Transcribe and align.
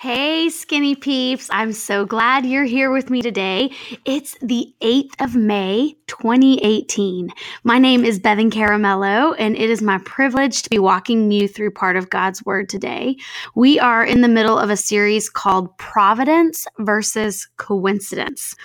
Hey, 0.00 0.48
skinny 0.48 0.94
peeps. 0.94 1.50
I'm 1.52 1.74
so 1.74 2.06
glad 2.06 2.46
you're 2.46 2.64
here 2.64 2.90
with 2.90 3.10
me 3.10 3.20
today. 3.20 3.70
It's 4.06 4.34
the 4.40 4.74
8th 4.80 5.22
of 5.22 5.36
May, 5.36 5.94
2018. 6.06 7.28
My 7.64 7.78
name 7.78 8.06
is 8.06 8.18
Bevan 8.18 8.50
Caramello, 8.50 9.34
and 9.38 9.54
it 9.54 9.68
is 9.68 9.82
my 9.82 9.98
privilege 10.06 10.62
to 10.62 10.70
be 10.70 10.78
walking 10.78 11.30
you 11.30 11.46
through 11.46 11.72
part 11.72 11.96
of 11.96 12.08
God's 12.08 12.42
Word 12.46 12.70
today. 12.70 13.18
We 13.54 13.78
are 13.78 14.02
in 14.02 14.22
the 14.22 14.28
middle 14.28 14.58
of 14.58 14.70
a 14.70 14.76
series 14.78 15.28
called 15.28 15.76
Providence 15.76 16.66
versus 16.78 17.46
Coincidence. 17.58 18.56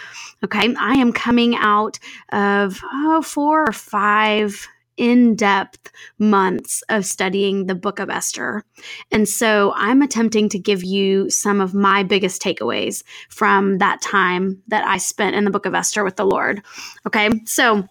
Okay, 0.41 0.73
I 0.79 0.93
am 0.93 1.11
coming 1.11 1.57
out 1.57 1.99
of 2.31 2.79
oh, 2.93 3.21
four 3.21 3.67
or 3.67 3.73
five 3.73 4.69
in 4.97 5.35
depth 5.35 5.91
months 6.19 6.83
of 6.89 7.05
studying 7.05 7.65
the 7.65 7.75
book 7.75 7.99
of 7.99 8.09
Esther. 8.09 8.63
And 9.11 9.27
so 9.27 9.73
I'm 9.75 10.01
attempting 10.01 10.49
to 10.49 10.59
give 10.59 10.83
you 10.83 11.29
some 11.29 11.59
of 11.59 11.73
my 11.73 12.03
biggest 12.03 12.41
takeaways 12.41 13.03
from 13.29 13.79
that 13.79 14.01
time 14.01 14.61
that 14.67 14.85
I 14.85 14.97
spent 14.97 15.35
in 15.35 15.43
the 15.43 15.51
book 15.51 15.65
of 15.65 15.73
Esther 15.73 16.03
with 16.03 16.15
the 16.15 16.25
Lord. 16.25 16.61
Okay. 17.05 17.29
So 17.45 17.85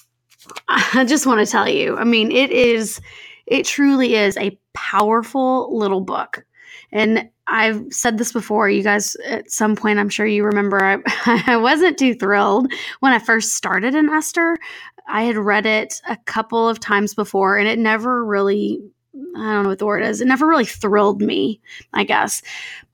I 0.68 1.04
just 1.06 1.26
want 1.26 1.44
to 1.44 1.50
tell 1.50 1.68
you, 1.68 1.96
I 1.96 2.04
mean, 2.04 2.30
it 2.30 2.50
is, 2.50 3.00
it 3.46 3.64
truly 3.64 4.14
is 4.14 4.36
a 4.36 4.58
powerful 4.74 5.76
little 5.76 6.00
book. 6.00 6.44
And 6.92 7.30
I've 7.46 7.84
said 7.90 8.18
this 8.18 8.32
before. 8.32 8.70
You 8.70 8.82
guys, 8.82 9.16
at 9.26 9.50
some 9.50 9.76
point, 9.76 9.98
I'm 9.98 10.08
sure 10.08 10.26
you 10.26 10.44
remember, 10.44 10.82
I, 10.82 10.98
I 11.46 11.56
wasn't 11.56 11.98
too 11.98 12.14
thrilled 12.14 12.72
when 13.00 13.12
I 13.12 13.18
first 13.18 13.56
started 13.56 13.94
in 13.94 14.08
Esther. 14.08 14.56
I 15.06 15.24
had 15.24 15.36
read 15.36 15.66
it 15.66 15.94
a 16.08 16.16
couple 16.16 16.68
of 16.68 16.80
times 16.80 17.14
before 17.14 17.58
and 17.58 17.68
it 17.68 17.78
never 17.78 18.24
really 18.24 18.80
I 19.14 19.52
don't 19.52 19.64
know 19.64 19.68
what 19.68 19.78
the 19.78 19.86
word 19.86 20.02
is. 20.04 20.22
It 20.22 20.26
never 20.26 20.46
really 20.46 20.64
thrilled 20.64 21.20
me, 21.20 21.60
I 21.92 22.04
guess. 22.04 22.40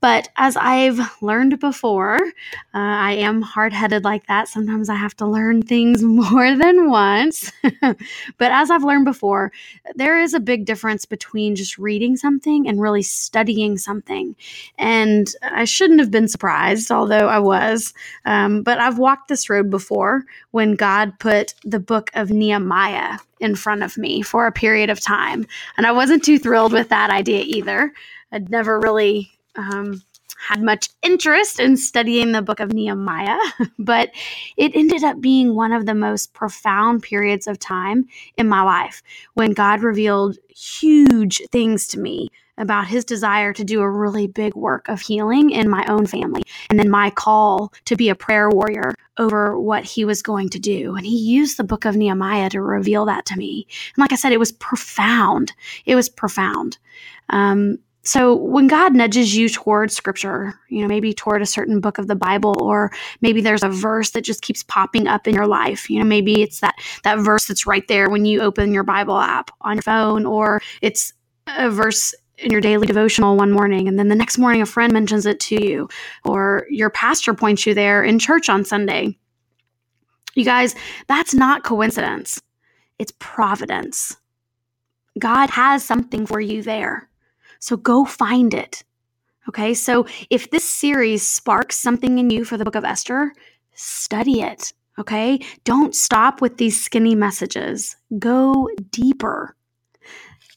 But 0.01 0.29
as 0.37 0.57
I've 0.57 0.99
learned 1.21 1.59
before, 1.59 2.17
uh, 2.17 2.27
I 2.73 3.13
am 3.13 3.41
hard 3.41 3.71
headed 3.71 4.03
like 4.03 4.27
that. 4.27 4.49
Sometimes 4.49 4.89
I 4.89 4.95
have 4.95 5.15
to 5.17 5.25
learn 5.25 5.61
things 5.61 6.03
more 6.03 6.57
than 6.57 6.89
once. 6.89 7.51
but 7.81 8.51
as 8.51 8.69
I've 8.69 8.83
learned 8.83 9.05
before, 9.05 9.53
there 9.95 10.19
is 10.19 10.33
a 10.33 10.41
big 10.41 10.65
difference 10.65 11.05
between 11.05 11.55
just 11.55 11.77
reading 11.77 12.17
something 12.17 12.67
and 12.67 12.81
really 12.81 13.03
studying 13.03 13.77
something. 13.77 14.35
And 14.77 15.29
I 15.41 15.63
shouldn't 15.63 16.01
have 16.01 16.11
been 16.11 16.27
surprised, 16.27 16.91
although 16.91 17.29
I 17.29 17.39
was. 17.39 17.93
Um, 18.25 18.63
but 18.63 18.79
I've 18.79 18.99
walked 18.99 19.29
this 19.29 19.49
road 19.49 19.69
before 19.69 20.25
when 20.51 20.75
God 20.75 21.17
put 21.19 21.53
the 21.63 21.79
book 21.79 22.11
of 22.13 22.29
Nehemiah 22.29 23.19
in 23.39 23.55
front 23.55 23.83
of 23.83 23.97
me 23.97 24.21
for 24.21 24.47
a 24.47 24.51
period 24.51 24.89
of 24.89 24.99
time. 24.99 25.45
And 25.77 25.85
I 25.85 25.91
wasn't 25.91 26.23
too 26.23 26.39
thrilled 26.39 26.73
with 26.73 26.89
that 26.89 27.09
idea 27.09 27.43
either. 27.45 27.93
I'd 28.31 28.49
never 28.49 28.79
really 28.79 29.31
um, 29.55 30.01
had 30.47 30.61
much 30.61 30.89
interest 31.03 31.59
in 31.59 31.75
studying 31.75 32.31
the 32.31 32.41
book 32.41 32.59
of 32.59 32.73
Nehemiah, 32.73 33.37
but 33.79 34.11
it 34.57 34.75
ended 34.75 35.03
up 35.03 35.19
being 35.19 35.55
one 35.55 35.73
of 35.73 35.85
the 35.85 35.95
most 35.95 36.33
profound 36.33 37.03
periods 37.03 37.47
of 37.47 37.59
time 37.59 38.05
in 38.37 38.47
my 38.47 38.61
life 38.61 39.03
when 39.33 39.51
God 39.51 39.81
revealed 39.81 40.37
huge 40.49 41.41
things 41.51 41.87
to 41.87 41.99
me 41.99 42.29
about 42.59 42.87
his 42.87 43.03
desire 43.03 43.53
to 43.53 43.63
do 43.63 43.81
a 43.81 43.89
really 43.89 44.27
big 44.27 44.53
work 44.55 44.87
of 44.87 45.01
healing 45.01 45.49
in 45.49 45.69
my 45.69 45.85
own 45.89 46.05
family, 46.05 46.43
and 46.69 46.77
then 46.77 46.89
my 46.89 47.09
call 47.09 47.73
to 47.85 47.95
be 47.95 48.09
a 48.09 48.15
prayer 48.15 48.49
warrior 48.49 48.93
over 49.17 49.59
what 49.59 49.83
he 49.83 50.05
was 50.05 50.21
going 50.21 50.49
to 50.49 50.59
do. 50.59 50.95
And 50.95 51.05
he 51.05 51.17
used 51.17 51.57
the 51.57 51.63
book 51.63 51.85
of 51.85 51.95
Nehemiah 51.95 52.49
to 52.51 52.61
reveal 52.61 53.05
that 53.05 53.25
to 53.27 53.37
me. 53.37 53.65
And 53.95 54.01
like 54.01 54.13
I 54.13 54.15
said, 54.15 54.31
it 54.31 54.39
was 54.39 54.51
profound. 54.51 55.53
It 55.85 55.95
was 55.95 56.09
profound. 56.09 56.77
Um, 57.29 57.79
so 58.01 58.33
when 58.33 58.67
God 58.67 58.95
nudges 58.95 59.35
you 59.35 59.49
toward 59.49 59.91
scripture, 59.91 60.53
you 60.69 60.81
know, 60.81 60.87
maybe 60.87 61.13
toward 61.13 61.41
a 61.41 61.45
certain 61.45 61.81
book 61.81 61.97
of 61.97 62.07
the 62.07 62.15
Bible, 62.15 62.55
or 62.61 62.91
maybe 63.21 63.41
there's 63.41 63.61
a 63.61 63.69
verse 63.69 64.11
that 64.11 64.23
just 64.23 64.41
keeps 64.41 64.63
popping 64.63 65.05
up 65.05 65.27
in 65.27 65.35
your 65.35 65.47
life, 65.47 65.89
you 65.89 65.99
know, 65.99 66.05
maybe 66.05 66.41
it's 66.41 66.61
that 66.61 66.75
that 67.03 67.19
verse 67.19 67.45
that's 67.45 67.67
right 67.67 67.87
there 67.87 68.09
when 68.09 68.25
you 68.25 68.41
open 68.41 68.73
your 68.73 68.83
Bible 68.83 69.17
app 69.17 69.51
on 69.61 69.75
your 69.75 69.83
phone, 69.83 70.25
or 70.25 70.61
it's 70.81 71.13
a 71.47 71.69
verse 71.69 72.13
in 72.41 72.51
your 72.51 72.61
daily 72.61 72.87
devotional 72.87 73.35
one 73.35 73.51
morning 73.51 73.87
and 73.87 73.99
then 73.99 74.07
the 74.07 74.15
next 74.15 74.37
morning 74.37 74.61
a 74.61 74.65
friend 74.65 74.93
mentions 74.93 75.25
it 75.25 75.39
to 75.39 75.63
you 75.63 75.89
or 76.25 76.65
your 76.69 76.89
pastor 76.89 77.33
points 77.33 77.65
you 77.65 77.73
there 77.73 78.03
in 78.03 78.19
church 78.19 78.49
on 78.49 78.63
Sunday. 78.63 79.17
You 80.35 80.45
guys, 80.45 80.75
that's 81.07 81.33
not 81.33 81.63
coincidence. 81.63 82.41
It's 82.97 83.13
providence. 83.19 84.17
God 85.17 85.49
has 85.49 85.83
something 85.83 86.25
for 86.25 86.39
you 86.39 86.61
there. 86.61 87.09
So 87.59 87.75
go 87.77 88.05
find 88.05 88.53
it. 88.53 88.83
Okay? 89.47 89.73
So 89.73 90.05
if 90.29 90.51
this 90.51 90.63
series 90.63 91.25
sparks 91.25 91.77
something 91.77 92.19
in 92.19 92.29
you 92.29 92.45
for 92.45 92.57
the 92.57 92.63
book 92.63 92.75
of 92.75 92.85
Esther, 92.85 93.33
study 93.73 94.41
it. 94.41 94.73
Okay? 94.97 95.39
Don't 95.63 95.95
stop 95.95 96.41
with 96.41 96.57
these 96.57 96.81
skinny 96.81 97.15
messages. 97.15 97.95
Go 98.17 98.69
deeper. 98.91 99.55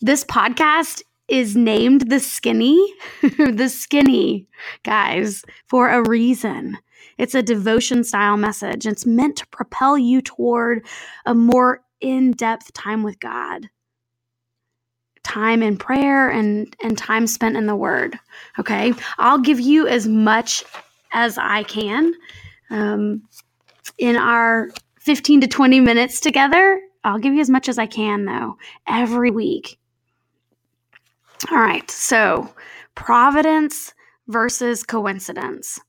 This 0.00 0.24
podcast 0.24 1.02
is 1.32 1.56
named 1.56 2.10
the 2.10 2.20
skinny, 2.20 2.78
the 3.22 3.66
skinny, 3.66 4.46
guys, 4.82 5.42
for 5.66 5.88
a 5.88 6.06
reason. 6.06 6.76
It's 7.16 7.34
a 7.34 7.42
devotion 7.42 8.04
style 8.04 8.36
message. 8.36 8.86
It's 8.86 9.06
meant 9.06 9.36
to 9.38 9.46
propel 9.46 9.96
you 9.96 10.20
toward 10.20 10.84
a 11.24 11.34
more 11.34 11.82
in 12.02 12.32
depth 12.32 12.74
time 12.74 13.02
with 13.02 13.18
God, 13.18 13.70
time 15.22 15.62
in 15.62 15.78
prayer 15.78 16.28
and, 16.28 16.76
and 16.82 16.98
time 16.98 17.26
spent 17.26 17.56
in 17.56 17.64
the 17.64 17.76
Word. 17.76 18.18
Okay. 18.58 18.92
I'll 19.16 19.38
give 19.38 19.58
you 19.58 19.88
as 19.88 20.06
much 20.06 20.62
as 21.14 21.38
I 21.38 21.62
can 21.62 22.12
um, 22.68 23.22
in 23.96 24.16
our 24.16 24.68
15 25.00 25.40
to 25.40 25.46
20 25.46 25.80
minutes 25.80 26.20
together. 26.20 26.78
I'll 27.04 27.18
give 27.18 27.32
you 27.32 27.40
as 27.40 27.48
much 27.48 27.70
as 27.70 27.78
I 27.78 27.86
can, 27.86 28.26
though, 28.26 28.58
every 28.86 29.30
week. 29.30 29.78
All 31.50 31.58
right, 31.58 31.90
so 31.90 32.54
providence 32.94 33.92
versus 34.28 34.84
coincidence. 34.84 35.80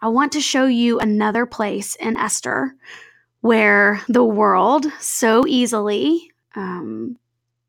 I 0.00 0.08
want 0.08 0.32
to 0.32 0.40
show 0.40 0.66
you 0.66 0.98
another 0.98 1.44
place 1.44 1.96
in 1.96 2.16
Esther 2.16 2.74
where 3.40 4.00
the 4.08 4.24
world 4.24 4.86
so 4.98 5.46
easily 5.46 6.30
um, 6.54 7.18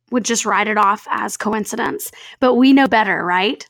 would 0.10 0.24
just 0.24 0.46
write 0.46 0.68
it 0.68 0.78
off 0.78 1.06
as 1.10 1.36
coincidence. 1.36 2.12
But 2.40 2.56
we 2.56 2.72
know 2.72 2.88
better, 2.88 3.24
right? 3.24 3.68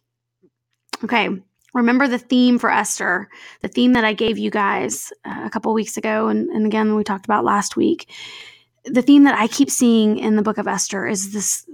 Okay, 1.03 1.29
remember 1.73 2.07
the 2.07 2.19
theme 2.19 2.59
for 2.59 2.72
Esther, 2.72 3.28
the 3.62 3.67
theme 3.67 3.94
that 3.94 4.06
I 4.06 4.13
gave 4.13 4.38
you 4.38 4.51
guys 4.51 5.12
uh, 5.25 5.44
a 5.46 5.50
couple 5.50 5.73
weeks 5.73 5.97
ago, 5.97 6.28
and, 6.28 6.50
and 6.50 6.66
again, 6.66 6.96
we 6.96 7.03
talked 7.03 7.25
about 7.25 7.44
last 7.44 7.75
week. 7.75 8.09
The 8.85 9.01
theme 9.01 9.23
that 9.23 9.38
I 9.38 9.47
keep 9.47 9.69
seeing 9.69 10.17
in 10.17 10.35
the 10.35 10.44
book 10.44 10.57
of 10.59 10.67
Esther 10.67 11.07
is 11.07 11.34
this 11.34 11.66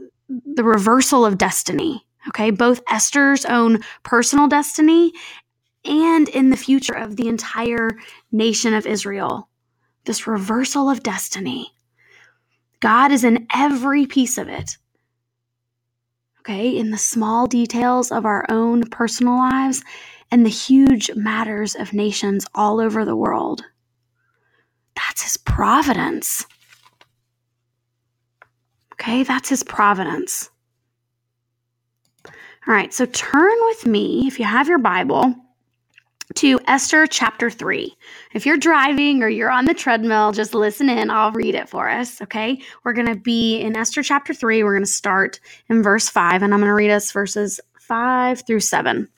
the 0.56 0.64
reversal 0.64 1.25
of 1.25 1.38
destiny. 1.38 2.06
Okay, 2.30 2.52
both 2.52 2.81
Esther's 2.90 3.46
own 3.46 3.80
personal 4.03 4.47
destiny 4.47 5.12
and 5.86 6.30
in 6.30 6.50
the 6.50 6.58
future 6.58 6.94
of 6.94 7.16
the 7.16 7.28
entire 7.28 7.90
nation 8.31 8.74
of 8.74 8.86
Israel. 8.86 9.50
This 10.06 10.28
reversal 10.28 10.90
of 10.90 11.03
destiny. 11.03 11.72
God 12.80 13.12
is 13.12 13.24
in 13.24 13.47
every 13.53 14.06
piece 14.06 14.38
of 14.38 14.47
it. 14.47 14.78
Okay, 16.41 16.78
in 16.78 16.91
the 16.91 16.97
small 16.97 17.47
details 17.47 18.12
of 18.12 18.25
our 18.25 18.46
own 18.50 18.84
personal 18.90 19.38
lives 19.38 19.84
and 20.31 20.46
the 20.46 20.50
huge 20.50 21.12
matters 21.16 21.75
of 21.75 21.94
nations 21.94 22.46
all 22.53 22.81
over 22.81 23.06
the 23.06 23.16
world. 23.16 23.64
That's 24.96 25.22
His 25.24 25.38
providence. 25.38 26.46
Okay, 28.93 29.23
that's 29.23 29.49
his 29.49 29.63
providence. 29.63 30.49
All 32.67 32.73
right, 32.73 32.93
so 32.93 33.05
turn 33.07 33.57
with 33.65 33.85
me, 33.85 34.25
if 34.28 34.40
you 34.40 34.45
have 34.45 34.69
your 34.69 34.78
Bible, 34.78 35.35
to 36.35 36.59
Esther 36.67 37.05
chapter 37.07 37.49
3. 37.49 37.93
If 38.34 38.45
you're 38.45 38.57
driving 38.57 39.22
or 39.22 39.28
you're 39.28 39.51
on 39.51 39.66
the 39.66 39.73
treadmill, 39.73 40.31
just 40.31 40.53
listen 40.53 40.90
in. 40.90 41.11
I'll 41.11 41.31
read 41.31 41.55
it 41.55 41.69
for 41.69 41.90
us, 41.90 42.22
okay? 42.22 42.61
We're 42.84 42.93
going 42.93 43.13
to 43.13 43.19
be 43.19 43.59
in 43.59 43.75
Esther 43.75 44.01
chapter 44.01 44.34
3. 44.34 44.63
We're 44.63 44.73
going 44.73 44.85
to 44.85 44.90
start 44.90 45.39
in 45.69 45.84
verse 45.84 46.07
5, 46.09 46.41
and 46.41 46.53
I'm 46.53 46.59
going 46.59 46.69
to 46.69 46.73
read 46.73 46.91
us 46.91 47.11
verses 47.11 47.59
5 47.79 48.46
through 48.47 48.61
7. 48.61 49.09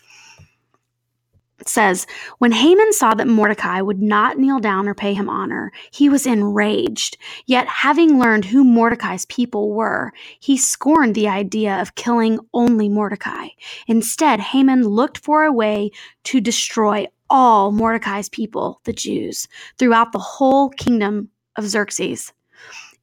It 1.66 1.70
says, 1.70 2.06
When 2.38 2.52
Haman 2.52 2.94
saw 2.94 3.16
that 3.16 3.28
Mordecai 3.28 3.82
would 3.82 4.00
not 4.00 4.38
kneel 4.38 4.60
down 4.60 4.88
or 4.88 4.94
pay 4.94 5.16
him 5.16 5.28
honor, 5.28 5.72
he 5.90 6.10
was 6.10 6.28
enraged. 6.28 7.18
Yet, 7.48 7.68
having 7.68 8.20
learned 8.20 8.46
who 8.46 8.64
Mordecai's 8.64 9.26
people 9.26 9.72
were, 9.74 10.14
he 10.40 10.58
scorned 10.58 11.16
the 11.16 11.28
idea 11.28 11.82
of 11.82 11.96
killing 11.96 12.40
only 12.54 12.88
Mordecai. 12.88 13.48
Instead, 13.88 14.40
Haman 14.40 14.88
looked 14.88 15.18
for 15.18 15.44
a 15.44 15.52
way 15.52 15.90
to 16.26 16.40
destroy 16.40 17.08
all 17.32 17.72
Mordecai's 17.72 18.30
people, 18.30 18.80
the 18.84 18.94
Jews, 18.94 19.48
throughout 19.80 20.12
the 20.12 20.20
whole 20.20 20.70
kingdom 20.70 21.30
of 21.56 21.68
Xerxes. 21.68 22.32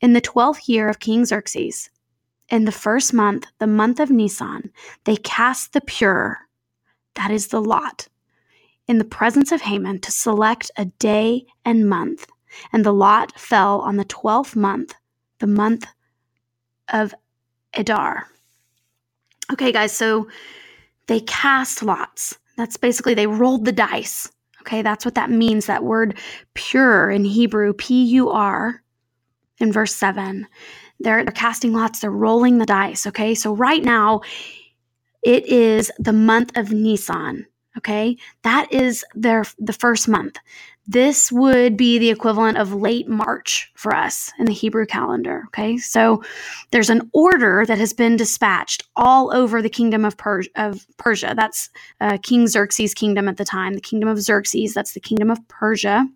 In 0.00 0.12
the 0.12 0.20
twelfth 0.20 0.68
year 0.68 0.88
of 0.88 1.00
King 1.00 1.24
Xerxes, 1.24 1.90
in 2.48 2.64
the 2.64 2.70
first 2.70 3.12
month, 3.12 3.46
the 3.58 3.66
month 3.66 3.98
of 3.98 4.10
Nisan, 4.10 4.70
they 5.02 5.16
cast 5.16 5.72
the 5.72 5.80
pur 5.80 6.38
that 7.14 7.30
is 7.30 7.48
the 7.48 7.60
lot, 7.60 8.08
in 8.88 8.98
the 8.98 9.04
presence 9.04 9.52
of 9.52 9.62
Haman 9.62 10.00
to 10.00 10.10
select 10.10 10.70
a 10.76 10.86
day 10.86 11.46
and 11.64 11.88
month. 11.88 12.26
And 12.72 12.84
the 12.84 12.92
lot 12.92 13.38
fell 13.38 13.80
on 13.80 13.96
the 13.96 14.04
12th 14.04 14.56
month, 14.56 14.94
the 15.38 15.46
month 15.46 15.86
of 16.92 17.14
Adar. 17.74 18.26
Okay, 19.52 19.72
guys, 19.72 19.92
so 19.92 20.28
they 21.06 21.20
cast 21.20 21.82
lots. 21.82 22.38
That's 22.56 22.76
basically 22.76 23.14
they 23.14 23.26
rolled 23.26 23.64
the 23.64 23.72
dice. 23.72 24.30
Okay, 24.60 24.82
that's 24.82 25.04
what 25.04 25.14
that 25.14 25.30
means. 25.30 25.66
That 25.66 25.84
word 25.84 26.18
pur 26.54 27.10
in 27.10 27.24
Hebrew, 27.24 27.72
P 27.72 28.04
U 28.04 28.30
R, 28.30 28.82
in 29.58 29.72
verse 29.72 29.94
7. 29.94 30.46
They're, 31.00 31.24
they're 31.24 31.32
casting 31.32 31.72
lots, 31.72 32.00
they're 32.00 32.10
rolling 32.10 32.58
the 32.58 32.66
dice. 32.66 33.06
Okay, 33.06 33.34
so 33.34 33.54
right 33.54 33.82
now 33.82 34.20
it 35.22 35.46
is 35.46 35.90
the 35.98 36.12
month 36.12 36.56
of 36.56 36.72
Nisan. 36.72 37.46
Okay, 37.78 38.16
that 38.42 38.70
is 38.72 39.04
their 39.14 39.44
the 39.58 39.72
first 39.72 40.08
month. 40.08 40.38
This 40.86 41.30
would 41.30 41.76
be 41.76 41.98
the 41.98 42.10
equivalent 42.10 42.58
of 42.58 42.74
late 42.74 43.08
March 43.08 43.70
for 43.76 43.94
us 43.94 44.32
in 44.38 44.46
the 44.46 44.52
Hebrew 44.52 44.84
calendar. 44.84 45.44
Okay, 45.46 45.78
so 45.78 46.22
there's 46.72 46.90
an 46.90 47.08
order 47.14 47.64
that 47.66 47.78
has 47.78 47.92
been 47.92 48.16
dispatched 48.16 48.82
all 48.96 49.34
over 49.34 49.62
the 49.62 49.70
kingdom 49.70 50.04
of, 50.04 50.16
per- 50.16 50.42
of 50.56 50.84
Persia. 50.98 51.34
That's 51.36 51.70
uh, 52.00 52.18
King 52.22 52.48
Xerxes' 52.48 52.94
kingdom 52.94 53.28
at 53.28 53.36
the 53.36 53.44
time. 53.44 53.74
The 53.74 53.80
kingdom 53.80 54.08
of 54.08 54.20
Xerxes, 54.20 54.74
that's 54.74 54.92
the 54.92 55.00
kingdom 55.00 55.30
of 55.30 55.38
Persia. 55.48 56.06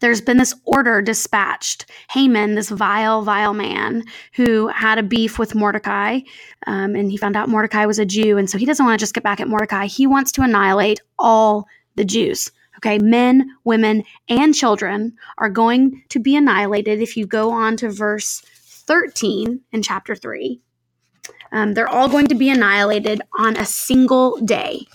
There's 0.00 0.20
been 0.20 0.38
this 0.38 0.54
order 0.64 1.02
dispatched. 1.02 1.86
Haman, 2.10 2.54
this 2.54 2.70
vile, 2.70 3.22
vile 3.22 3.52
man 3.52 4.04
who 4.34 4.68
had 4.68 4.98
a 4.98 5.02
beef 5.02 5.38
with 5.38 5.54
Mordecai, 5.54 6.20
um, 6.66 6.94
and 6.94 7.10
he 7.10 7.16
found 7.16 7.36
out 7.36 7.48
Mordecai 7.48 7.84
was 7.86 7.98
a 7.98 8.06
Jew, 8.06 8.38
and 8.38 8.48
so 8.48 8.58
he 8.58 8.64
doesn't 8.66 8.84
want 8.84 8.98
to 8.98 9.02
just 9.02 9.14
get 9.14 9.24
back 9.24 9.40
at 9.40 9.48
Mordecai. 9.48 9.86
He 9.86 10.06
wants 10.06 10.32
to 10.32 10.42
annihilate 10.42 11.00
all 11.18 11.66
the 11.96 12.04
Jews. 12.04 12.50
Okay, 12.78 12.98
men, 12.98 13.50
women, 13.64 14.04
and 14.28 14.54
children 14.54 15.14
are 15.36 15.50
going 15.50 16.02
to 16.08 16.18
be 16.18 16.34
annihilated 16.34 17.02
if 17.02 17.16
you 17.16 17.26
go 17.26 17.50
on 17.50 17.76
to 17.76 17.90
verse 17.90 18.40
13 18.40 19.60
in 19.72 19.82
chapter 19.82 20.16
3. 20.16 20.60
Um, 21.52 21.74
they're 21.74 21.88
all 21.88 22.08
going 22.08 22.28
to 22.28 22.34
be 22.34 22.48
annihilated 22.48 23.20
on 23.38 23.56
a 23.56 23.66
single 23.66 24.38
day. 24.38 24.86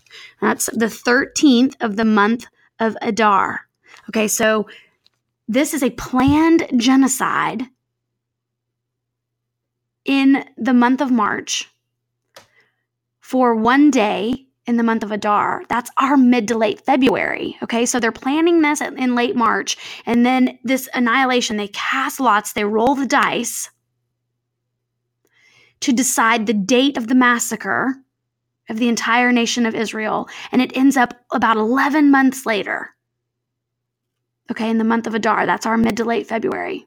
That's 0.42 0.66
the 0.68 0.88
13th 0.88 1.76
of 1.80 1.96
the 1.96 2.06
month 2.06 2.48
of 2.80 2.98
Adar. 3.02 3.65
Okay, 4.10 4.28
so 4.28 4.68
this 5.48 5.74
is 5.74 5.84
a 5.84 5.92
planned 5.92 6.68
genocide 6.78 7.64
in 10.06 10.46
the 10.58 10.74
month 10.74 11.02
of 11.02 11.12
March 11.12 11.70
for 13.20 13.56
one 13.56 13.90
day 13.92 14.46
in 14.68 14.78
the 14.78 14.84
month 14.84 15.04
of 15.04 15.12
Adar. 15.12 15.64
That's 15.70 15.92
our 15.98 16.18
mid 16.18 16.48
to 16.48 16.58
late 16.58 16.82
February. 16.82 17.58
Okay, 17.64 17.86
so 17.86 18.00
they're 18.00 18.12
planning 18.12 18.62
this 18.62 18.82
in 18.82 19.16
late 19.16 19.36
March, 19.36 19.78
and 20.06 20.26
then 20.26 20.60
this 20.64 20.90
annihilation, 20.94 21.58
they 21.58 21.68
cast 21.70 22.20
lots, 22.20 22.54
they 22.54 22.64
roll 22.64 22.96
the 22.96 23.06
dice 23.06 23.70
to 25.82 25.92
decide 25.92 26.46
the 26.46 26.54
date 26.54 26.98
of 26.98 27.08
the 27.08 27.16
massacre 27.16 27.96
of 28.70 28.78
the 28.78 28.90
entire 28.90 29.32
nation 29.32 29.66
of 29.66 29.76
Israel, 29.76 30.28
and 30.52 30.62
it 30.62 30.76
ends 30.76 30.98
up 30.98 31.14
about 31.32 31.58
11 31.58 32.10
months 32.10 32.46
later. 32.46 32.95
Okay, 34.52 34.70
in 34.70 34.78
the 34.78 34.84
month 34.84 35.08
of 35.08 35.16
Adar, 35.16 35.46
that's 35.46 35.66
our 35.66 35.78
mid 35.78 35.98
to 35.98 36.06
late 36.06 36.28
February. 36.28 36.86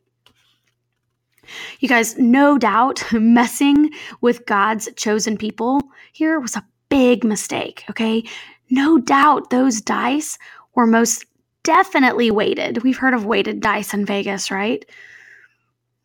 You 1.80 1.88
guys, 1.88 2.16
no 2.18 2.58
doubt 2.58 3.02
messing 3.12 3.90
with 4.20 4.46
God's 4.46 4.88
chosen 4.96 5.36
people 5.36 5.80
here 6.12 6.38
was 6.40 6.56
a 6.56 6.66
big 6.88 7.24
mistake, 7.24 7.84
okay? 7.90 8.22
No 8.70 8.98
doubt 8.98 9.50
those 9.50 9.80
dice 9.80 10.38
were 10.74 10.86
most 10.86 11.24
definitely 11.62 12.30
weighted. 12.30 12.82
We've 12.82 12.98
heard 12.98 13.14
of 13.14 13.26
weighted 13.26 13.60
dice 13.60 13.94
in 13.94 14.04
Vegas, 14.04 14.50
right? 14.50 14.84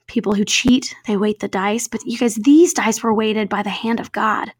People 0.08 0.34
who 0.34 0.46
cheat, 0.46 0.96
they 1.08 1.18
weight 1.18 1.40
the 1.40 1.48
dice, 1.48 1.88
but 1.88 2.06
you 2.06 2.18
guys, 2.18 2.36
these 2.36 2.74
dice 2.74 3.04
were 3.04 3.14
weighted 3.14 3.50
by 3.50 3.64
the 3.64 3.70
hand 3.70 4.00
of 4.00 4.12
God. 4.12 4.52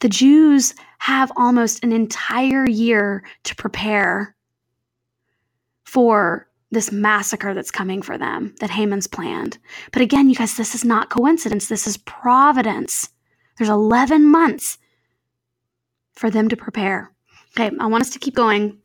The 0.00 0.08
Jews 0.08 0.74
have 0.98 1.32
almost 1.36 1.82
an 1.84 1.92
entire 1.92 2.68
year 2.68 3.24
to 3.44 3.54
prepare 3.54 4.34
for 5.92 6.48
this 6.70 6.90
massacre 6.90 7.52
that's 7.52 7.70
coming 7.70 8.00
for 8.00 8.16
them 8.16 8.54
that 8.60 8.70
Haman's 8.70 9.06
planned. 9.06 9.58
But 9.92 10.00
again, 10.00 10.30
you 10.30 10.34
guys, 10.34 10.56
this 10.56 10.74
is 10.74 10.86
not 10.86 11.10
coincidence. 11.10 11.68
This 11.68 11.86
is 11.86 11.98
providence. 11.98 13.10
There's 13.58 13.68
11 13.68 14.24
months 14.24 14.78
for 16.14 16.30
them 16.30 16.48
to 16.48 16.56
prepare. 16.56 17.12
Okay, 17.54 17.76
I 17.78 17.86
want 17.88 18.00
us 18.00 18.08
to 18.10 18.18
keep 18.18 18.34
going. 18.34 18.78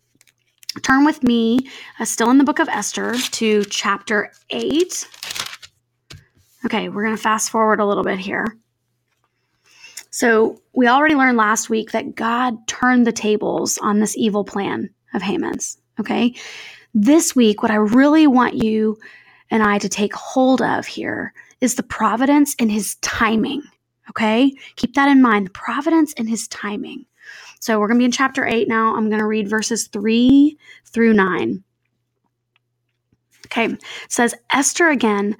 Turn 0.84 1.06
with 1.06 1.24
me, 1.24 1.70
uh, 1.98 2.04
still 2.04 2.30
in 2.30 2.40
the 2.40 2.44
book 2.44 2.60
of 2.60 2.68
Esther, 2.68 3.16
to 3.16 3.64
chapter 3.64 4.34
8. 4.50 5.08
Okay, 6.66 6.90
we're 6.90 7.06
going 7.06 7.16
to 7.16 7.22
fast 7.22 7.50
forward 7.52 7.80
a 7.80 7.86
little 7.86 8.04
bit 8.04 8.20
here. 8.20 8.46
So, 10.10 10.62
we 10.74 10.88
already 10.88 11.16
learned 11.16 11.38
last 11.38 11.70
week 11.70 11.92
that 11.92 12.16
God 12.16 12.68
turned 12.68 13.08
the 13.08 13.14
tables 13.14 13.78
on 13.78 14.00
this 14.00 14.18
evil 14.18 14.44
plan 14.44 14.90
of 15.14 15.22
Haman's. 15.22 15.78
Okay, 16.00 16.36
this 16.94 17.36
week, 17.36 17.62
what 17.62 17.72
I 17.72 17.76
really 17.76 18.28
want 18.28 18.56
you 18.56 18.98
and 19.50 19.64
I 19.64 19.78
to 19.80 19.90
take 19.90 20.14
hold 20.14 20.62
of 20.62 20.86
here 20.86 21.34
is 21.62 21.76
the 21.76 21.84
providence 21.84 22.54
in 22.56 22.70
his 22.70 22.96
timing. 22.96 23.64
Okay? 24.10 24.54
Keep 24.76 24.96
that 24.96 25.10
in 25.10 25.22
mind. 25.22 25.48
The 25.48 25.52
providence 25.52 26.14
and 26.18 26.30
his 26.30 26.48
timing. 26.48 27.06
So 27.60 27.80
we're 27.80 27.88
going 27.88 27.98
to 27.98 28.02
be 28.02 28.06
in 28.06 28.12
chapter 28.12 28.46
8 28.46 28.68
now. 28.68 28.96
I'm 28.96 29.10
going 29.10 29.20
to 29.20 29.26
read 29.26 29.50
verses 29.50 29.88
3 29.88 30.58
through 30.86 31.14
9. 31.14 31.64
Okay. 33.48 33.66
It 33.66 33.84
says 34.10 34.36
Esther 34.52 34.90
again 34.90 35.36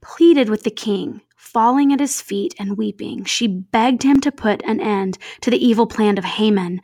pleaded 0.00 0.48
with 0.48 0.62
the 0.62 0.70
king, 0.70 1.20
falling 1.36 1.92
at 1.92 2.00
his 2.00 2.20
feet 2.20 2.54
and 2.58 2.78
weeping. 2.78 3.24
She 3.24 3.48
begged 3.48 4.02
him 4.02 4.20
to 4.20 4.32
put 4.32 4.62
an 4.64 4.80
end 4.80 5.18
to 5.40 5.50
the 5.50 5.64
evil 5.64 5.86
plan 5.86 6.18
of 6.18 6.24
Haman 6.24 6.80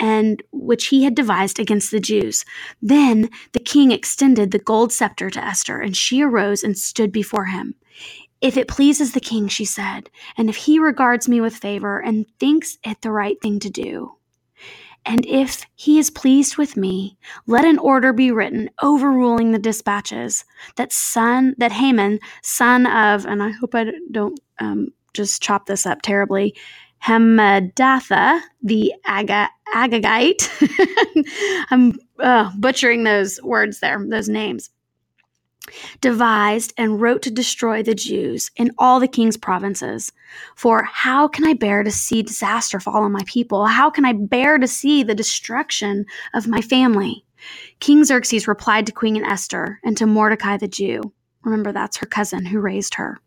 and 0.00 0.42
which 0.50 0.86
he 0.86 1.04
had 1.04 1.14
devised 1.14 1.60
against 1.60 1.90
the 1.90 2.00
Jews. 2.00 2.44
Then 2.82 3.28
the 3.52 3.60
king 3.60 3.92
extended 3.92 4.50
the 4.50 4.58
gold 4.58 4.92
scepter 4.92 5.30
to 5.30 5.44
Esther, 5.44 5.78
and 5.78 5.96
she 5.96 6.22
arose 6.22 6.64
and 6.64 6.76
stood 6.76 7.12
before 7.12 7.44
him. 7.44 7.74
If 8.40 8.56
it 8.56 8.68
pleases 8.68 9.12
the 9.12 9.20
king, 9.20 9.48
she 9.48 9.66
said, 9.66 10.08
and 10.38 10.48
if 10.48 10.56
he 10.56 10.78
regards 10.78 11.28
me 11.28 11.42
with 11.42 11.54
favor 11.54 12.00
and 12.00 12.24
thinks 12.40 12.78
it 12.82 13.02
the 13.02 13.12
right 13.12 13.36
thing 13.42 13.60
to 13.60 13.68
do, 13.68 14.16
and 15.04 15.24
if 15.26 15.64
he 15.76 15.98
is 15.98 16.10
pleased 16.10 16.56
with 16.56 16.76
me, 16.76 17.18
let 17.46 17.64
an 17.64 17.78
order 17.78 18.12
be 18.12 18.30
written 18.30 18.70
overruling 18.82 19.52
the 19.52 19.58
dispatches 19.58 20.44
that 20.76 20.92
son 20.92 21.54
that 21.58 21.72
Haman, 21.72 22.20
son 22.42 22.86
of, 22.86 23.26
and 23.26 23.42
I 23.42 23.50
hope 23.50 23.74
I 23.74 23.86
don't 24.10 24.38
um, 24.58 24.88
just 25.14 25.42
chop 25.42 25.66
this 25.66 25.86
up 25.86 26.02
terribly, 26.02 26.54
Hammedatha, 27.02 28.40
the 28.62 28.94
Aga, 29.06 29.48
Agagite. 29.74 30.48
I'm 31.70 31.98
uh, 32.18 32.50
butchering 32.58 33.04
those 33.04 33.40
words 33.42 33.80
there, 33.80 34.04
those 34.08 34.28
names 34.28 34.70
devised 36.00 36.72
and 36.76 37.00
wrote 37.00 37.22
to 37.22 37.30
destroy 37.30 37.82
the 37.82 37.94
Jews 37.94 38.50
in 38.56 38.72
all 38.78 39.00
the 39.00 39.08
king's 39.08 39.36
provinces. 39.36 40.12
For 40.56 40.82
how 40.82 41.28
can 41.28 41.46
I 41.46 41.54
bear 41.54 41.82
to 41.82 41.90
see 41.90 42.22
disaster 42.22 42.80
fall 42.80 43.02
on 43.04 43.12
my 43.12 43.22
people? 43.26 43.66
How 43.66 43.90
can 43.90 44.04
I 44.04 44.12
bear 44.12 44.58
to 44.58 44.66
see 44.66 45.02
the 45.02 45.14
destruction 45.14 46.06
of 46.34 46.48
my 46.48 46.60
family? 46.60 47.24
King 47.80 48.04
Xerxes 48.04 48.48
replied 48.48 48.86
to 48.86 48.92
Queen 48.92 49.22
Esther 49.24 49.80
and 49.84 49.96
to 49.96 50.06
Mordecai 50.06 50.56
the 50.56 50.68
Jew. 50.68 51.12
Remember, 51.42 51.72
that's 51.72 51.96
her 51.96 52.06
cousin 52.06 52.44
who 52.44 52.60
raised 52.60 52.94
her. 52.94 53.18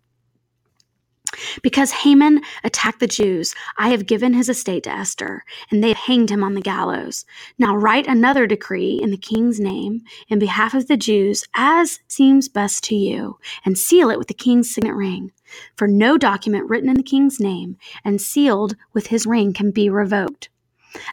Because 1.61 1.91
Haman 1.91 2.41
attacked 2.63 2.99
the 2.99 3.07
Jews, 3.07 3.55
I 3.77 3.89
have 3.89 4.05
given 4.05 4.33
his 4.33 4.49
estate 4.49 4.83
to 4.83 4.91
Esther, 4.91 5.43
and 5.71 5.83
they 5.83 5.93
hanged 5.93 6.29
him 6.29 6.43
on 6.43 6.53
the 6.53 6.61
gallows. 6.61 7.25
Now 7.57 7.75
write 7.75 8.07
another 8.07 8.47
decree 8.47 8.99
in 9.01 9.11
the 9.11 9.17
king's 9.17 9.59
name 9.59 10.01
in 10.27 10.39
behalf 10.39 10.73
of 10.73 10.87
the 10.87 10.97
Jews, 10.97 11.43
as 11.55 11.99
seems 12.07 12.49
best 12.49 12.83
to 12.85 12.95
you, 12.95 13.39
and 13.65 13.77
seal 13.77 14.09
it 14.09 14.17
with 14.17 14.27
the 14.27 14.33
king's 14.33 14.73
signet 14.73 14.95
ring. 14.95 15.31
For 15.75 15.87
no 15.87 16.17
document 16.17 16.69
written 16.69 16.89
in 16.89 16.95
the 16.95 17.03
king's 17.03 17.39
name 17.39 17.77
and 18.03 18.21
sealed 18.21 18.75
with 18.93 19.07
his 19.07 19.25
ring 19.25 19.53
can 19.53 19.71
be 19.71 19.89
revoked. 19.89 20.49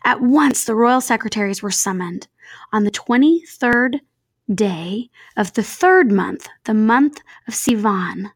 At 0.04 0.20
once 0.20 0.64
the 0.64 0.74
royal 0.74 1.00
secretaries 1.00 1.62
were 1.62 1.70
summoned. 1.70 2.28
On 2.72 2.84
the 2.84 2.90
23rd 2.90 4.00
day 4.52 5.10
of 5.36 5.52
the 5.52 5.62
third 5.62 6.10
month, 6.10 6.48
the 6.64 6.74
month 6.74 7.20
of 7.46 7.54
Sivan, 7.54 8.32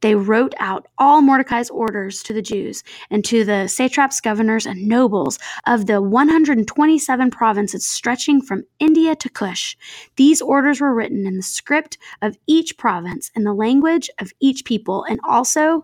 they 0.00 0.14
wrote 0.14 0.54
out 0.58 0.86
all 0.98 1.22
Mordecai's 1.22 1.70
orders 1.70 2.22
to 2.24 2.32
the 2.32 2.42
Jews 2.42 2.82
and 3.10 3.24
to 3.24 3.44
the 3.44 3.68
satraps, 3.68 4.20
governors, 4.20 4.66
and 4.66 4.86
nobles 4.86 5.38
of 5.66 5.86
the 5.86 6.00
127 6.00 7.30
provinces 7.30 7.86
stretching 7.86 8.40
from 8.42 8.64
India 8.78 9.14
to 9.16 9.28
Cush. 9.28 9.76
These 10.16 10.40
orders 10.42 10.80
were 10.80 10.94
written 10.94 11.26
in 11.26 11.36
the 11.36 11.42
script 11.42 11.98
of 12.22 12.36
each 12.46 12.76
province, 12.76 13.30
in 13.34 13.44
the 13.44 13.54
language 13.54 14.10
of 14.18 14.32
each 14.40 14.64
people, 14.64 15.04
and 15.04 15.20
also 15.24 15.82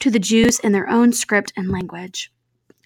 to 0.00 0.10
the 0.10 0.18
Jews 0.18 0.58
in 0.60 0.72
their 0.72 0.88
own 0.88 1.12
script 1.12 1.52
and 1.56 1.70
language. 1.70 2.32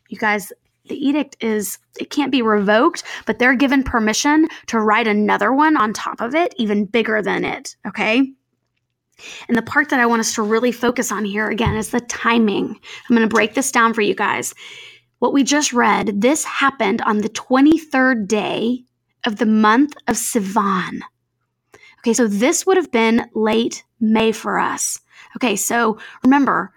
You 0.08 0.18
guys, 0.18 0.52
the 0.88 0.96
edict 0.96 1.36
is 1.40 1.78
it 1.98 2.10
can't 2.10 2.32
be 2.32 2.42
revoked, 2.42 3.02
but 3.26 3.38
they're 3.38 3.54
given 3.54 3.82
permission 3.82 4.48
to 4.66 4.80
write 4.80 5.06
another 5.06 5.52
one 5.52 5.76
on 5.76 5.92
top 5.92 6.20
of 6.20 6.34
it, 6.34 6.54
even 6.56 6.84
bigger 6.84 7.22
than 7.22 7.44
it. 7.44 7.76
Okay. 7.86 8.32
And 9.48 9.56
the 9.56 9.62
part 9.62 9.88
that 9.90 10.00
I 10.00 10.06
want 10.06 10.20
us 10.20 10.34
to 10.34 10.42
really 10.42 10.72
focus 10.72 11.12
on 11.12 11.24
here 11.24 11.48
again 11.48 11.76
is 11.76 11.90
the 11.90 12.00
timing. 12.00 12.68
I'm 12.68 13.16
going 13.16 13.28
to 13.28 13.34
break 13.34 13.54
this 13.54 13.70
down 13.70 13.94
for 13.94 14.02
you 14.02 14.14
guys. 14.14 14.54
What 15.18 15.32
we 15.32 15.44
just 15.44 15.72
read, 15.72 16.20
this 16.20 16.44
happened 16.44 17.00
on 17.02 17.18
the 17.18 17.28
23rd 17.28 18.26
day 18.26 18.84
of 19.24 19.36
the 19.36 19.46
month 19.46 19.94
of 20.08 20.16
Sivan. 20.16 21.00
Okay, 22.00 22.12
so 22.12 22.26
this 22.26 22.66
would 22.66 22.76
have 22.76 22.90
been 22.90 23.30
late 23.34 23.84
May 24.00 24.32
for 24.32 24.58
us. 24.58 24.98
Okay, 25.36 25.54
so 25.54 25.98
remember, 26.24 26.72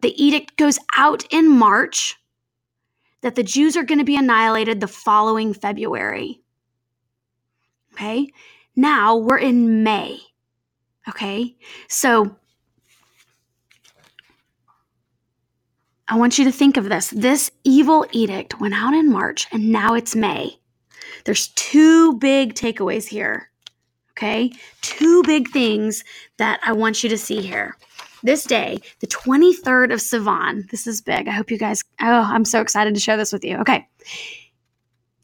the 0.00 0.22
edict 0.22 0.56
goes 0.56 0.78
out 0.96 1.26
in 1.30 1.50
March 1.50 2.16
that 3.20 3.34
the 3.34 3.42
Jews 3.42 3.76
are 3.76 3.84
going 3.84 3.98
to 3.98 4.04
be 4.04 4.16
annihilated 4.16 4.80
the 4.80 4.88
following 4.88 5.52
February. 5.52 6.40
Okay, 7.92 8.28
now 8.76 9.16
we're 9.16 9.38
in 9.38 9.82
May. 9.82 10.20
Okay, 11.08 11.56
so 11.88 12.36
I 16.06 16.16
want 16.16 16.38
you 16.38 16.44
to 16.44 16.52
think 16.52 16.76
of 16.76 16.88
this. 16.88 17.10
This 17.10 17.50
evil 17.64 18.06
edict 18.12 18.60
went 18.60 18.74
out 18.74 18.94
in 18.94 19.10
March 19.10 19.46
and 19.52 19.70
now 19.70 19.94
it's 19.94 20.14
May. 20.16 20.58
There's 21.24 21.48
two 21.48 22.14
big 22.14 22.54
takeaways 22.54 23.06
here. 23.06 23.50
Okay, 24.12 24.52
two 24.82 25.22
big 25.24 25.48
things 25.50 26.02
that 26.38 26.60
I 26.64 26.72
want 26.72 27.02
you 27.02 27.08
to 27.10 27.18
see 27.18 27.40
here. 27.40 27.76
This 28.22 28.44
day, 28.44 28.78
the 28.98 29.06
23rd 29.06 29.92
of 29.92 30.00
Sivan, 30.00 30.68
this 30.70 30.88
is 30.88 31.00
big. 31.00 31.28
I 31.28 31.30
hope 31.30 31.52
you 31.52 31.58
guys, 31.58 31.84
oh, 32.00 32.22
I'm 32.22 32.44
so 32.44 32.60
excited 32.60 32.94
to 32.94 33.00
share 33.00 33.16
this 33.16 33.32
with 33.32 33.44
you. 33.44 33.58
Okay. 33.58 33.86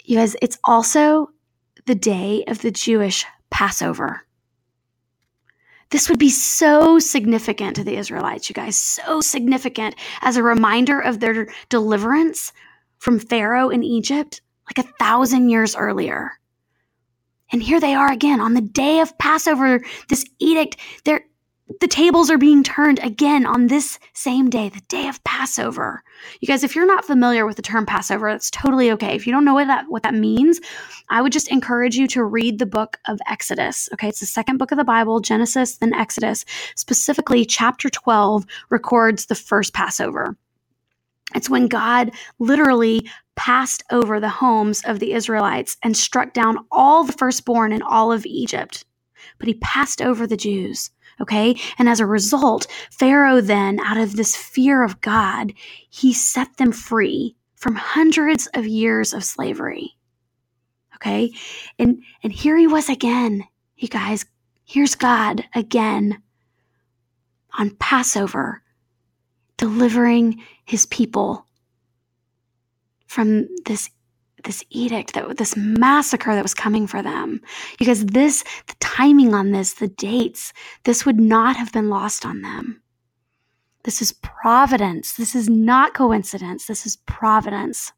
You 0.05 0.19
guys, 0.19 0.37
it's 0.41 0.59
also 0.65 1.31
the 1.87 1.97
day 1.97 2.45
of 2.47 2.61
the 2.61 2.71
Jewish 2.71 3.25
Passover. 3.51 4.23
This 5.91 6.09
would 6.09 6.19
be 6.19 6.31
so 6.31 6.99
significant 6.99 7.77
to 7.77 7.85
the 7.85 7.97
Israelites, 7.97 8.49
you 8.49 8.55
guys, 8.55 8.77
so 8.77 9.21
significant 9.21 9.95
as 10.23 10.37
a 10.37 10.43
reminder 10.43 11.01
of 11.01 11.21
their 11.21 11.53
deliverance 11.69 12.53
from 12.99 13.19
Pharaoh 13.19 13.69
in 13.69 13.83
Egypt 13.83 14.41
like 14.67 14.85
a 14.85 14.93
thousand 14.99 15.51
years 15.51 15.77
earlier. 15.77 16.33
And 17.53 17.63
here 17.63 17.81
they 17.81 17.95
are 17.95 18.11
again 18.11 18.41
on 18.41 18.55
the 18.55 18.61
day 18.61 19.01
of 19.01 19.17
Passover, 19.19 19.85
this 20.09 20.25
edict. 20.39 20.77
They're 21.05 21.25
the 21.81 21.89
tables 21.89 22.31
are 22.31 22.39
being 22.39 22.63
turned 22.63 22.99
again 22.99 23.47
on 23.47 23.67
this 23.67 23.99
same 24.13 24.51
day, 24.51 24.69
the 24.69 24.83
day 24.89 25.09
of 25.09 25.23
Passover. 25.25 26.03
You 26.41 26.49
guys, 26.49 26.63
if 26.63 26.77
you're 26.77 26.87
not 26.87 27.07
familiar 27.07 27.47
with 27.47 27.57
the 27.57 27.63
term 27.63 27.87
Passover, 27.87 28.31
that's 28.31 28.51
totally 28.51 28.91
okay. 28.93 29.15
If 29.15 29.27
you 29.27 29.33
don't 29.33 29.47
know 29.47 29.55
what 29.55 29.67
that 29.69 29.87
what 29.89 30.03
that 30.03 30.15
means, 30.15 30.61
I 31.09 31.23
would 31.23 31.33
just 31.33 31.49
encourage 31.49 31.97
you 31.97 32.07
to 32.09 32.25
read 32.25 32.59
the 32.59 32.67
book 32.67 32.99
of 33.09 33.19
Exodus. 33.29 33.89
Okay, 33.95 34.09
it's 34.09 34.21
the 34.21 34.27
second 34.27 34.59
book 34.59 34.73
of 34.73 34.79
the 34.79 34.85
Bible, 34.85 35.21
Genesis, 35.21 35.79
then 35.79 35.95
Exodus. 35.95 36.45
Specifically, 36.77 37.47
chapter 37.47 37.89
12 37.89 38.45
records 38.69 39.27
the 39.27 39.35
first 39.35 39.73
Passover. 39.73 40.37
It's 41.35 41.51
when 41.51 41.67
God 41.69 42.13
literally 42.39 43.09
passed 43.37 43.83
over 43.91 44.21
the 44.21 44.29
homes 44.29 44.83
of 44.85 45.01
the 45.01 45.15
Israelites 45.15 45.79
and 45.83 45.97
struck 45.97 46.35
down 46.35 46.59
all 46.71 47.05
the 47.05 47.15
firstborn 47.15 47.73
in 47.73 47.83
all 47.83 48.13
of 48.13 48.27
Egypt. 48.27 48.85
But 49.39 49.49
he 49.49 49.55
passed 49.55 50.03
over 50.03 50.27
the 50.27 50.37
Jews. 50.37 50.91
Okay. 51.21 51.57
And 51.79 51.89
as 51.89 52.01
a 52.01 52.07
result, 52.07 52.67
Pharaoh 52.91 53.41
then, 53.41 53.79
out 53.81 53.97
of 53.97 54.17
this 54.17 54.35
fear 54.35 54.83
of 54.83 55.01
God, 55.01 55.53
he 55.89 56.13
set 56.13 56.57
them 56.57 56.73
free 56.73 57.37
from 57.57 57.77
hundreds 57.77 58.47
of 58.55 58.67
years 58.67 59.13
of 59.13 59.25
slavery. 59.25 59.93
Okay. 60.97 61.33
And, 61.79 62.03
and 62.23 62.33
here 62.33 62.57
he 62.57 62.67
was 62.67 62.89
again. 62.89 63.45
You 63.77 63.89
guys, 63.89 64.25
here's 64.65 64.95
God 64.95 65.45
again 65.55 66.23
on 67.59 67.71
Passover, 67.77 68.63
delivering 69.57 70.43
his 70.65 70.87
people 70.87 71.47
from 73.07 73.47
this 73.67 73.91
this 74.45 74.65
edict 74.71 75.15
that 75.15 75.37
this 75.39 75.57
massacre 75.57 76.35
that 76.35 76.43
was 76.43 76.55
coming 76.55 76.87
for 76.87 77.03
them. 77.03 77.41
Because 77.79 78.07
this 78.07 78.43
the 78.67 78.75
timing 78.81 79.35
on 79.35 79.51
this 79.51 79.75
the 79.75 79.89
dates 79.89 80.53
this 80.85 81.05
would 81.05 81.19
not 81.19 81.57
have 81.57 81.73
been 81.73 81.89
lost 81.89 82.25
on 82.25 82.43
them. 82.43 82.81
This 83.85 84.01
is 84.01 84.13
providence. 84.13 85.13
This 85.15 85.35
is 85.35 85.49
not 85.49 85.95
coincidence. 85.95 86.67
This 86.67 86.87
is 86.87 86.97
providence. 86.97 87.93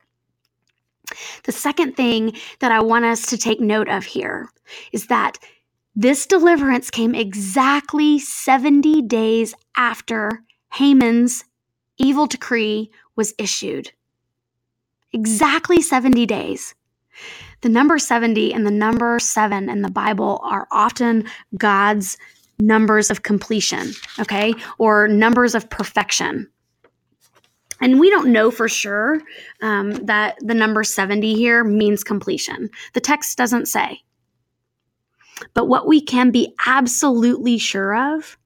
The 1.45 1.53
second 1.53 1.97
thing 1.97 2.33
that 2.59 2.73
i 2.73 2.81
want 2.81 3.05
us 3.05 3.27
to 3.27 3.39
take 3.39 3.61
note 3.61 3.89
of 3.89 4.05
here 4.05 4.49
is 4.93 5.07
that 5.07 5.39
this 5.95 6.27
deliverance 6.27 6.91
came 6.91 7.15
exactly 7.15 8.19
70 8.19 9.03
days 9.03 9.55
after 9.79 10.43
Haman's 10.75 11.45
evil 11.97 12.27
decree 12.27 12.91
was 13.15 13.33
issued 13.39 13.93
exactly 15.17 15.81
70 15.81 16.27
days. 16.27 16.75
The 17.63 17.71
number 17.71 17.99
70 17.99 18.53
and 18.53 18.67
the 18.67 18.71
number 18.71 19.19
7 19.19 19.71
in 19.71 19.81
the 19.81 19.91
Bible 19.91 20.41
are 20.45 20.69
often 20.71 21.25
God's 21.57 22.19
numbers 22.59 23.11
of 23.11 23.23
completion, 23.23 23.93
okay, 24.19 24.53
or 24.77 25.09
numbers 25.09 25.55
of 25.55 25.71
perfection. 25.71 26.51
And 27.81 27.99
we 27.99 28.11
don't 28.11 28.31
know 28.31 28.51
for 28.51 28.69
sure 28.69 29.21
um, 29.63 29.93
that 30.05 30.37
the 30.41 30.55
number 30.55 30.85
70 30.85 31.35
here 31.35 31.65
means 31.65 32.05
completion. 32.05 32.69
The 32.93 33.01
text 33.01 33.39
doesn't 33.39 33.67
say. 33.67 34.03
But 35.55 35.67
what 35.67 35.87
we 35.87 36.01
can 36.01 36.31
be 36.31 36.55
absolutely 36.67 37.57
sure 37.57 38.15
of 38.15 38.37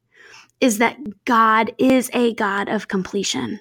is 0.60 0.78
that 0.78 1.24
God 1.24 1.72
is 1.78 2.10
a 2.12 2.34
God 2.34 2.68
of 2.68 2.86
completion. 2.86 3.60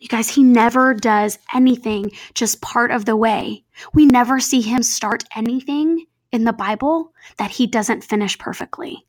You 0.00 0.08
guys, 0.08 0.28
he 0.28 0.42
never 0.42 0.94
does 0.94 1.38
anything 1.54 2.12
just 2.34 2.60
part 2.60 2.90
of 2.90 3.04
the 3.04 3.16
way. 3.16 3.64
We 3.92 4.06
never 4.06 4.38
see 4.38 4.60
him 4.60 4.82
start 4.82 5.24
anything 5.34 6.06
in 6.30 6.44
the 6.44 6.52
Bible 6.52 7.12
that 7.36 7.50
he 7.50 7.66
doesn't 7.66 8.04
finish 8.04 8.38
perfectly. 8.38 9.04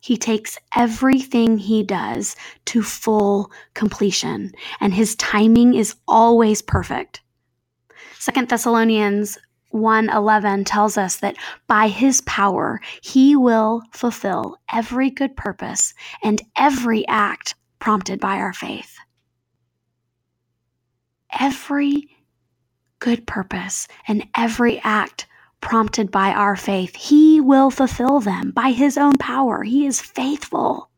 He 0.00 0.16
takes 0.16 0.58
everything 0.74 1.58
he 1.58 1.82
does 1.82 2.36
to 2.66 2.82
full 2.82 3.50
completion, 3.74 4.52
and 4.80 4.94
his 4.94 5.16
timing 5.16 5.74
is 5.74 5.96
always 6.06 6.62
perfect. 6.62 7.20
Second 8.18 8.48
Thessalonians 8.48 9.38
1:11 9.70 10.64
tells 10.64 10.96
us 10.96 11.16
that 11.16 11.36
by 11.66 11.88
his 11.88 12.20
power 12.22 12.80
he 13.02 13.36
will 13.36 13.82
fulfill 13.92 14.56
every 14.72 15.10
good 15.10 15.36
purpose 15.36 15.92
and 16.22 16.40
every 16.56 17.06
act 17.08 17.54
prompted 17.78 18.20
by 18.20 18.36
our 18.36 18.52
faith. 18.52 18.96
Every 21.38 22.08
good 22.98 23.26
purpose 23.26 23.86
and 24.06 24.26
every 24.36 24.80
act 24.80 25.26
prompted 25.60 26.10
by 26.10 26.30
our 26.30 26.56
faith, 26.56 26.94
He 26.94 27.40
will 27.40 27.70
fulfill 27.70 28.20
them 28.20 28.52
by 28.52 28.70
His 28.70 28.96
own 28.96 29.16
power. 29.18 29.62
He 29.62 29.86
is 29.86 30.00
faithful. 30.00 30.90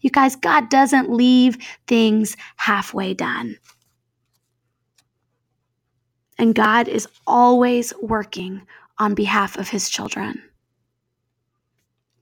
You 0.00 0.10
guys, 0.10 0.36
God 0.36 0.70
doesn't 0.70 1.10
leave 1.10 1.58
things 1.86 2.36
halfway 2.56 3.14
done. 3.14 3.56
And 6.38 6.54
God 6.54 6.88
is 6.88 7.06
always 7.26 7.92
working 8.00 8.62
on 8.98 9.14
behalf 9.14 9.58
of 9.58 9.68
His 9.68 9.90
children. 9.90 10.42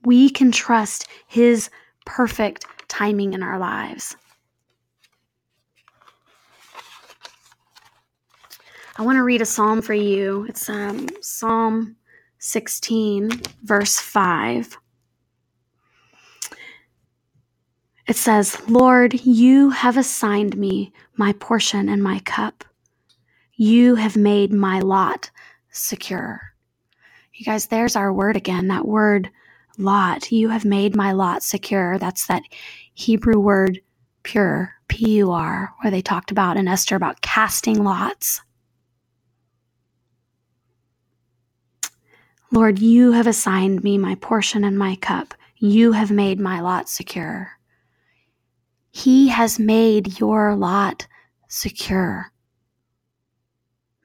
We 0.05 0.31
can 0.31 0.51
trust 0.51 1.07
His 1.27 1.71
perfect 2.05 2.67
timing 2.89 3.35
in 3.35 3.43
our 3.43 3.59
lives. 3.59 4.17
I 8.97 9.03
want 9.03 9.17
to 9.17 9.23
read 9.23 9.43
a 9.43 9.47
psalm 9.47 9.81
for 9.81 9.95
you. 9.95 10.45
It's 10.49 10.69
um, 10.69 11.07
Psalm 11.21 11.97
16, 12.39 13.31
verse 13.63 13.99
5. 14.01 14.77
It 18.09 18.17
says, 18.17 18.61
Lord, 18.69 19.15
you 19.25 19.71
have 19.71 19.97
assigned 19.97 20.57
me 20.57 20.93
my 21.17 21.33
portion 21.35 21.89
and 21.89 22.03
my 22.03 22.19
cup. 22.21 22.65
You 23.55 23.97
have 23.97 24.17
made 24.17 24.53
my 24.53 24.81
lot 24.81 25.31
secure. 25.71 26.41
You 27.35 27.45
guys, 27.45 27.67
there's 27.67 27.95
our 27.95 28.13
word 28.13 28.37
again. 28.37 28.67
That 28.69 28.89
word 28.89 29.31
lot. 29.79 30.31
You 30.33 30.49
have 30.49 30.65
made 30.65 30.97
my 30.97 31.13
lot 31.13 31.43
secure. 31.43 31.99
That's 31.99 32.27
that 32.27 32.43
Hebrew 32.95 33.39
word 33.39 33.81
pur, 34.23 34.73
P 34.89 35.19
U 35.19 35.31
R, 35.31 35.73
where 35.81 35.91
they 35.91 36.03
talked 36.03 36.31
about 36.31 36.57
in 36.57 36.69
Esther 36.69 36.97
about 36.97 37.21
casting 37.21 37.85
lots. 37.85 38.41
Lord, 42.51 42.79
you 42.79 43.13
have 43.13 43.27
assigned 43.27 43.85
me 43.85 43.99
my 43.99 44.15
portion 44.17 44.65
and 44.65 44.79
my 44.79 44.97
cup. 44.97 45.35
You 45.57 45.93
have 45.93 46.11
made 46.11 46.41
my 46.41 46.61
lot 46.61 46.89
secure. 46.89 47.53
He 48.91 49.29
has 49.29 49.59
made 49.59 50.19
your 50.19 50.57
lot 50.57 51.07
secure. 51.49 52.33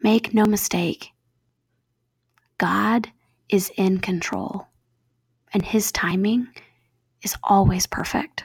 Make 0.01 0.33
no 0.33 0.45
mistake, 0.45 1.11
God 2.57 3.09
is 3.47 3.71
in 3.77 3.99
control, 3.99 4.67
and 5.53 5.63
His 5.63 5.91
timing 5.91 6.47
is 7.21 7.35
always 7.43 7.85
perfect. 7.85 8.43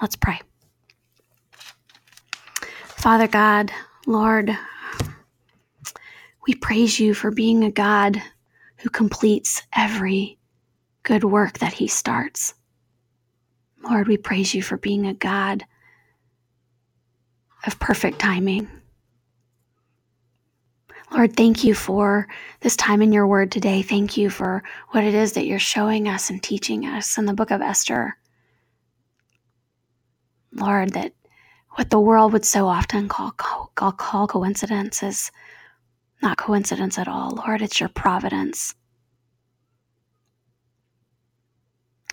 Let's 0.00 0.16
pray. 0.16 0.40
Father 2.84 3.28
God, 3.28 3.70
Lord, 4.06 4.56
we 6.46 6.54
praise 6.54 7.00
you 7.00 7.14
for 7.14 7.30
being 7.30 7.64
a 7.64 7.70
God 7.70 8.20
who 8.78 8.90
completes 8.90 9.62
every 9.74 10.38
good 11.02 11.24
work 11.24 11.58
that 11.58 11.74
He 11.74 11.88
starts. 11.88 12.54
Lord, 13.88 14.08
we 14.08 14.16
praise 14.16 14.54
you 14.54 14.62
for 14.62 14.76
being 14.76 15.06
a 15.06 15.14
God 15.14 15.64
of 17.66 17.78
perfect 17.78 18.18
timing. 18.18 18.68
Lord, 21.12 21.36
thank 21.36 21.64
you 21.64 21.74
for 21.74 22.28
this 22.60 22.76
time 22.76 23.00
in 23.00 23.12
your 23.12 23.26
word 23.26 23.52
today. 23.52 23.82
Thank 23.82 24.16
you 24.16 24.28
for 24.28 24.62
what 24.90 25.04
it 25.04 25.14
is 25.14 25.32
that 25.32 25.46
you're 25.46 25.58
showing 25.58 26.08
us 26.08 26.30
and 26.30 26.42
teaching 26.42 26.84
us 26.84 27.16
in 27.16 27.26
the 27.26 27.34
book 27.34 27.50
of 27.50 27.62
Esther. 27.62 28.16
Lord, 30.52 30.94
that 30.94 31.12
what 31.70 31.90
the 31.90 32.00
world 32.00 32.32
would 32.32 32.44
so 32.44 32.66
often 32.66 33.08
call, 33.08 33.30
call, 33.32 33.92
call 33.92 34.26
coincidence 34.26 35.02
is 35.02 35.30
not 36.22 36.38
coincidence 36.38 36.98
at 36.98 37.08
all. 37.08 37.32
Lord, 37.32 37.62
it's 37.62 37.78
your 37.78 37.90
providence. 37.90 38.74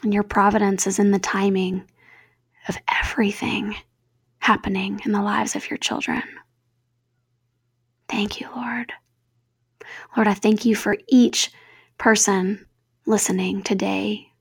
And 0.03 0.13
your 0.13 0.23
providence 0.23 0.85
is 0.85 0.99
in 0.99 1.11
the 1.11 1.19
timing 1.19 1.89
of 2.67 2.77
everything 3.01 3.75
happening 4.39 4.99
in 5.05 5.13
the 5.13 5.21
lives 5.21 5.55
of 5.55 5.69
your 5.69 5.77
children. 5.77 6.21
Thank 8.07 8.39
you, 8.39 8.47
Lord. 8.55 8.93
Lord, 10.15 10.27
I 10.27 10.33
thank 10.33 10.65
you 10.65 10.75
for 10.75 10.97
each 11.07 11.51
person 11.97 12.65
listening 13.05 13.63
today, 13.63 14.31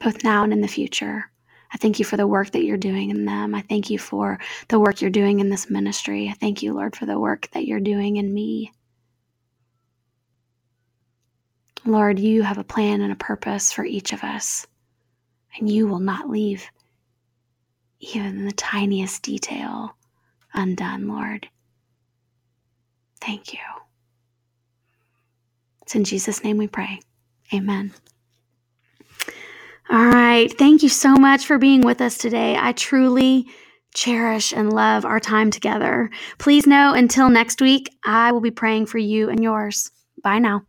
both 0.00 0.24
now 0.24 0.44
and 0.44 0.52
in 0.52 0.60
the 0.60 0.68
future. 0.68 1.30
I 1.72 1.78
thank 1.78 1.98
you 1.98 2.04
for 2.04 2.16
the 2.16 2.26
work 2.26 2.52
that 2.52 2.64
you're 2.64 2.76
doing 2.76 3.10
in 3.10 3.24
them. 3.24 3.54
I 3.54 3.60
thank 3.62 3.90
you 3.90 3.98
for 3.98 4.38
the 4.68 4.78
work 4.78 5.00
you're 5.00 5.10
doing 5.10 5.40
in 5.40 5.50
this 5.50 5.68
ministry. 5.68 6.28
I 6.28 6.34
thank 6.34 6.62
you, 6.62 6.72
Lord, 6.72 6.96
for 6.96 7.06
the 7.06 7.18
work 7.18 7.48
that 7.52 7.66
you're 7.66 7.80
doing 7.80 8.16
in 8.16 8.32
me. 8.32 8.72
Lord, 11.84 12.18
you 12.18 12.42
have 12.42 12.58
a 12.58 12.64
plan 12.64 13.00
and 13.00 13.12
a 13.12 13.16
purpose 13.16 13.72
for 13.72 13.84
each 13.84 14.12
of 14.12 14.24
us, 14.24 14.66
and 15.58 15.70
you 15.70 15.86
will 15.86 16.00
not 16.00 16.28
leave 16.28 16.66
even 18.00 18.44
the 18.44 18.52
tiniest 18.52 19.22
detail 19.22 19.96
undone, 20.54 21.08
Lord. 21.08 21.48
Thank 23.26 23.52
you. 23.52 23.58
It's 25.82 25.96
in 25.96 26.04
Jesus' 26.04 26.44
name 26.44 26.58
we 26.58 26.68
pray. 26.68 27.00
Amen. 27.52 27.92
All 29.90 30.06
right. 30.06 30.46
Thank 30.56 30.84
you 30.84 30.88
so 30.88 31.14
much 31.16 31.44
for 31.44 31.58
being 31.58 31.80
with 31.80 32.00
us 32.00 32.18
today. 32.18 32.56
I 32.56 32.72
truly 32.72 33.46
cherish 33.94 34.52
and 34.52 34.72
love 34.72 35.04
our 35.04 35.18
time 35.18 35.50
together. 35.50 36.10
Please 36.38 36.66
know 36.66 36.92
until 36.94 37.28
next 37.28 37.60
week, 37.60 37.90
I 38.04 38.30
will 38.30 38.40
be 38.40 38.50
praying 38.50 38.86
for 38.86 38.98
you 38.98 39.28
and 39.28 39.42
yours. 39.42 39.90
Bye 40.22 40.38
now. 40.38 40.62